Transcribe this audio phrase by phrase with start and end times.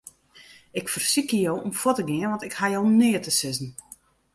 [0.79, 3.69] Ik fersykje jo om fuort te gean, want ik haw jo neat te sizzen.